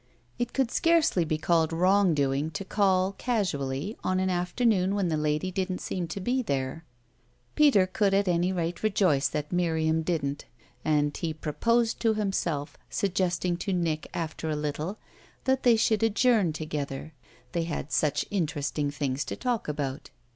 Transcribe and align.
It 0.39 0.51
could 0.51 0.71
scarcely 0.71 1.23
be 1.25 1.37
called 1.37 1.71
wrong 1.71 2.15
doing 2.15 2.49
to 2.57 2.65
call, 2.65 3.11
casually, 3.19 3.95
on 4.03 4.19
an 4.19 4.31
afternoon 4.31 4.95
when 4.95 5.09
the 5.09 5.15
lady 5.15 5.51
didn't 5.51 5.77
seem 5.77 6.07
to 6.07 6.19
be 6.19 6.41
there. 6.41 6.85
Peter 7.53 7.85
could 7.85 8.11
at 8.11 8.27
any 8.27 8.51
rate 8.51 8.81
rejoice 8.81 9.27
that 9.29 9.51
Miriam 9.51 10.01
didn't; 10.01 10.45
and 10.83 11.15
he 11.15 11.35
proposed 11.35 11.99
to 11.99 12.15
himself 12.15 12.77
suggesting 12.89 13.55
to 13.57 13.73
Nick 13.73 14.07
after 14.11 14.49
a 14.49 14.55
little 14.55 14.97
that 15.43 15.61
they 15.61 15.75
should 15.75 16.01
adjourn 16.01 16.51
together 16.51 17.13
they 17.51 17.65
had 17.65 17.91
such 17.91 18.25
interesting 18.31 18.89
things 18.89 19.23
to 19.25 19.35
talk 19.35 19.67
about. 19.67 20.09